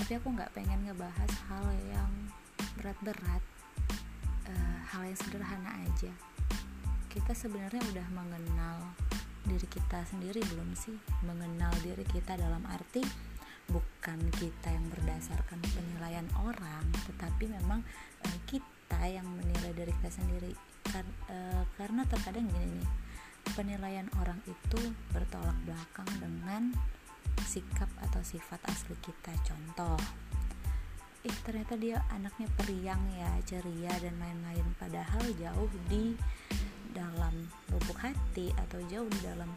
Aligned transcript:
tapi 0.00 0.16
aku 0.16 0.32
nggak 0.32 0.52
pengen 0.56 0.80
ngebahas 0.88 1.32
hal 1.52 1.66
yang 1.92 2.10
berat-berat 2.80 3.44
uh, 4.48 4.78
hal 4.88 5.02
yang 5.04 5.18
sederhana 5.18 5.70
aja. 5.84 6.12
Kita 7.10 7.36
sebenarnya 7.36 7.84
udah 7.90 8.06
mengenal 8.14 8.96
diri 9.44 9.66
kita 9.68 10.00
sendiri 10.08 10.40
belum 10.50 10.72
sih? 10.72 10.96
Mengenal 11.26 11.74
diri 11.84 12.06
kita 12.08 12.38
dalam 12.40 12.64
arti 12.70 13.04
bukan 13.70 14.18
kita 14.34 14.72
yang 14.72 14.86
berdasarkan 14.90 15.62
penilaian 15.62 16.26
orang 16.42 16.82
tetapi 17.06 17.46
memang 17.52 17.84
uh, 18.24 18.38
kita 18.48 19.04
yang 19.04 19.28
menilai 19.28 19.76
diri 19.76 19.92
kita 20.00 20.10
sendiri. 20.10 20.52
Kar 20.88 21.04
uh, 21.28 21.62
karena 21.76 22.08
terkadang 22.08 22.48
gini 22.48 22.66
nih 22.80 22.88
penilaian 23.52 24.08
orang 24.22 24.38
itu 24.46 24.80
bertolak 25.12 25.56
belakang 25.66 26.08
dengan 26.22 26.72
sikap 27.44 27.88
atau 28.04 28.20
sifat 28.24 28.60
asli 28.68 28.96
kita. 29.00 29.32
Contoh 29.44 29.98
ih 31.20 31.36
ternyata 31.44 31.76
dia 31.76 32.00
anaknya 32.16 32.48
periang 32.56 33.04
ya 33.12 33.28
ceria 33.44 33.92
dan 34.00 34.16
lain-lain 34.16 34.64
padahal 34.80 35.20
jauh 35.36 35.68
di 35.92 36.16
dalam 36.96 37.44
lubuk 37.68 38.00
hati 38.00 38.48
atau 38.56 38.80
jauh 38.88 39.04
di 39.04 39.20
dalam 39.20 39.52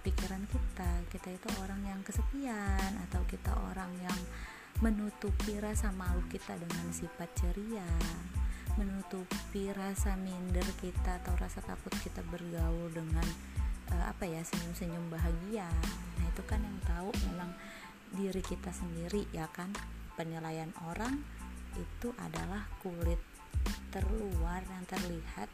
pikiran 0.00 0.40
kita. 0.48 0.90
Kita 1.12 1.28
itu 1.34 1.48
orang 1.60 1.84
yang 1.84 2.00
kesepian 2.00 2.96
atau 3.08 3.20
kita 3.28 3.52
orang 3.74 3.92
yang 4.00 4.18
menutupi 4.80 5.56
rasa 5.60 5.92
malu 5.92 6.24
kita 6.32 6.56
dengan 6.56 6.88
sifat 6.94 7.28
ceria. 7.36 7.88
Menutupi 8.80 9.72
rasa 9.72 10.16
minder 10.20 10.64
kita 10.80 11.20
atau 11.24 11.32
rasa 11.36 11.64
takut 11.64 11.92
kita 12.00 12.20
bergaul 12.28 12.92
dengan 12.92 13.24
uh, 13.92 14.04
apa 14.12 14.24
ya 14.28 14.40
senyum-senyum 14.44 15.08
bahagia 15.08 15.68
itu 16.36 16.44
kan 16.44 16.60
yang 16.60 16.76
tahu 16.84 17.08
memang 17.32 17.48
diri 18.12 18.44
kita 18.44 18.68
sendiri 18.68 19.24
ya 19.32 19.48
kan? 19.48 19.72
Penilaian 20.20 20.68
orang 20.84 21.16
itu 21.80 22.12
adalah 22.20 22.68
kulit 22.84 23.16
terluar 23.88 24.60
yang 24.68 24.84
terlihat 24.84 25.48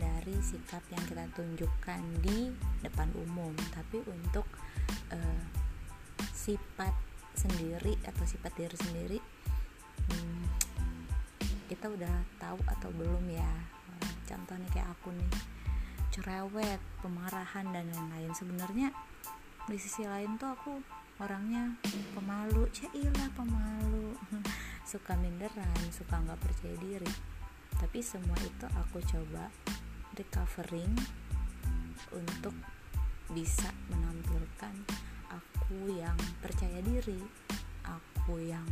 dari 0.00 0.32
sikap 0.40 0.80
yang 0.88 1.04
kita 1.04 1.28
tunjukkan 1.36 2.00
di 2.24 2.48
depan 2.80 3.12
umum. 3.20 3.52
Tapi 3.76 4.00
untuk 4.08 4.48
uh, 5.12 5.44
sifat 6.32 6.96
sendiri 7.36 8.00
atau 8.08 8.24
sifat 8.24 8.56
diri 8.56 8.76
sendiri 8.80 9.18
hmm, 10.08 10.44
kita 11.68 11.92
udah 11.92 12.16
tahu 12.40 12.56
atau 12.64 12.88
belum 12.96 13.28
ya? 13.28 13.52
Contohnya 14.24 14.64
kayak 14.72 14.88
aku 14.96 15.12
nih 15.12 15.32
cerewet 16.16 16.80
pemarahan 17.04 17.76
dan 17.76 17.84
lain-lain. 17.92 18.32
Sebenarnya 18.32 18.88
di 19.66 19.78
sisi 19.82 20.06
lain 20.06 20.38
tuh 20.38 20.54
aku 20.54 20.72
orangnya 21.18 21.74
pemalu. 22.14 22.70
Cailah 22.70 23.30
pemalu. 23.34 24.14
Suka 24.90 25.18
minderan 25.18 25.74
suka 25.90 26.22
nggak 26.22 26.38
percaya 26.38 26.76
diri. 26.78 27.10
Tapi 27.74 27.98
semua 27.98 28.38
itu 28.38 28.66
aku 28.70 29.02
coba 29.02 29.50
recovering 30.14 30.94
untuk 32.14 32.54
bisa 33.34 33.66
menampilkan 33.90 34.74
aku 35.34 35.90
yang 35.90 36.14
percaya 36.38 36.78
diri 36.86 37.18
aku 37.82 38.38
yang 38.38 38.66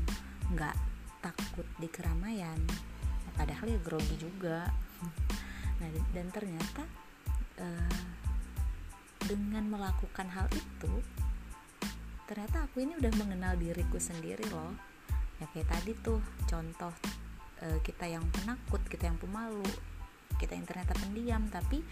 nggak 0.55 0.79
takut 1.19 1.67
di 1.83 1.91
keramaian. 1.91 2.63
Padahal 3.35 3.67
ya 3.75 3.81
grogi 3.83 4.15
juga. 4.15 4.71
Nah 5.75 5.91
dan 6.15 6.31
ternyata 6.31 6.87
uh, 7.59 8.24
dengan 9.25 9.65
melakukan 9.69 10.29
hal 10.31 10.47
itu 10.53 10.93
ternyata 12.25 12.65
aku 12.65 12.81
ini 12.81 12.97
udah 12.97 13.13
mengenal 13.21 13.53
diriku 13.61 14.01
sendiri 14.01 14.45
loh. 14.49 14.73
Ya 15.43 15.47
kayak 15.53 15.69
tadi 15.69 15.93
tuh 16.01 16.21
contoh 16.49 16.93
uh, 17.61 17.79
kita 17.85 18.09
yang 18.09 18.25
penakut 18.33 18.81
kita 18.89 19.13
yang 19.13 19.19
pemalu 19.21 19.67
kita 20.41 20.57
yang 20.59 20.67
ternyata 20.67 20.93
pendiam 20.99 21.47
tapi 21.53 21.85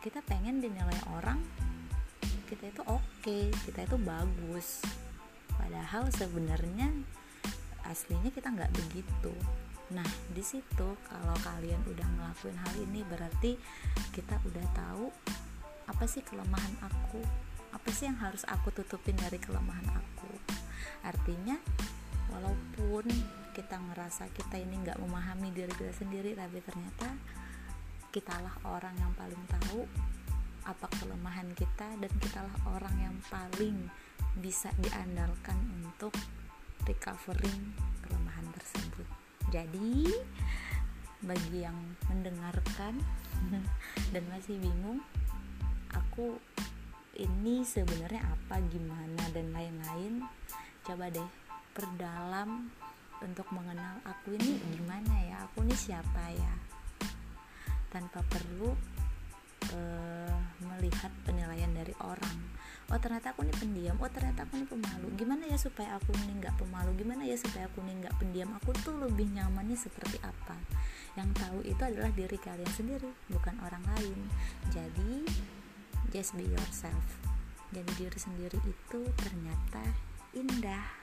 kita 0.00 0.24
pengen 0.26 0.58
dinilai 0.58 0.96
orang 1.14 1.38
kita 2.50 2.66
itu 2.66 2.82
oke 2.88 3.04
okay, 3.22 3.52
kita 3.68 3.86
itu 3.86 3.96
bagus. 4.00 4.82
Padahal 5.54 6.08
sebenarnya 6.10 6.90
aslinya 7.86 8.32
kita 8.34 8.50
nggak 8.50 8.72
begitu. 8.74 9.30
Nah 9.94 10.06
di 10.34 10.42
situ 10.42 10.88
kalau 11.06 11.36
kalian 11.46 11.78
udah 11.86 12.06
ngelakuin 12.16 12.58
hal 12.58 12.74
ini 12.90 13.06
berarti 13.06 13.54
kita 14.10 14.40
udah 14.42 14.66
tahu 14.74 15.06
apa 15.90 16.06
sih 16.06 16.22
kelemahan 16.22 16.78
aku? 16.86 17.18
Apa 17.74 17.88
sih 17.90 18.06
yang 18.06 18.18
harus 18.22 18.46
aku 18.46 18.70
tutupin 18.70 19.18
dari 19.18 19.42
kelemahan 19.42 19.90
aku? 19.90 20.30
Artinya 21.02 21.58
walaupun 22.30 23.10
kita 23.50 23.74
ngerasa 23.74 24.30
kita 24.30 24.62
ini 24.62 24.86
nggak 24.86 25.02
memahami 25.02 25.50
diri 25.50 25.74
kita 25.74 25.90
sendiri 25.90 26.38
tapi 26.38 26.62
ternyata 26.62 27.10
kitalah 28.14 28.54
orang 28.70 28.94
yang 28.94 29.10
paling 29.18 29.42
tahu 29.50 29.82
apa 30.62 30.86
kelemahan 31.02 31.50
kita 31.58 31.98
dan 31.98 32.12
kitalah 32.22 32.54
orang 32.70 32.94
yang 33.02 33.16
paling 33.26 33.90
bisa 34.38 34.70
diandalkan 34.78 35.58
untuk 35.82 36.14
recovering 36.86 37.74
kelemahan 38.06 38.46
tersebut. 38.54 39.06
Jadi 39.50 40.06
bagi 41.26 41.58
yang 41.66 41.76
mendengarkan 42.06 42.94
dan 44.14 44.22
masih 44.30 44.56
bingung 44.62 45.02
aku 45.94 46.36
ini 47.20 47.66
sebenarnya 47.66 48.22
apa 48.24 48.62
gimana 48.70 49.22
dan 49.34 49.52
lain-lain? 49.52 50.24
Coba 50.86 51.12
deh 51.12 51.28
perdalam 51.76 52.70
untuk 53.20 53.46
mengenal 53.52 54.00
aku 54.08 54.34
ini 54.36 54.56
gimana 54.74 55.14
ya? 55.28 55.36
Aku 55.50 55.62
ini 55.66 55.76
siapa 55.76 56.32
ya? 56.32 56.54
Tanpa 57.92 58.24
perlu 58.24 58.72
uh, 59.74 60.38
melihat 60.64 61.12
penilaian 61.26 61.70
dari 61.74 61.92
orang. 62.00 62.38
Oh 62.90 62.98
ternyata 62.98 63.30
aku 63.30 63.46
ini 63.46 63.54
pendiam. 63.54 63.94
Oh 64.02 64.10
ternyata 64.10 64.42
aku 64.42 64.58
ini 64.58 64.66
pemalu. 64.66 65.14
Gimana 65.14 65.46
ya 65.46 65.54
supaya 65.54 65.94
aku 65.94 66.10
ini 66.26 66.42
nggak 66.42 66.58
pemalu? 66.58 66.90
Gimana 66.98 67.22
ya 67.22 67.38
supaya 67.38 67.70
aku 67.70 67.84
ini 67.86 68.02
nggak 68.02 68.16
pendiam? 68.18 68.50
Aku 68.58 68.74
tuh 68.82 68.98
lebih 68.98 69.30
nyamannya 69.30 69.78
seperti 69.78 70.18
apa? 70.26 70.58
Yang 71.14 71.30
tahu 71.38 71.58
itu 71.62 71.82
adalah 71.82 72.10
diri 72.10 72.38
kalian 72.40 72.72
sendiri 72.74 73.10
bukan 73.30 73.54
orang 73.62 73.84
lain. 73.94 74.18
Jadi 74.74 75.22
just 76.10 76.34
be 76.34 76.42
yourself. 76.42 77.06
Jadi 77.70 77.90
diri 77.94 78.18
sendiri 78.18 78.58
itu 78.66 79.00
ternyata 79.14 79.82
indah 80.34 81.00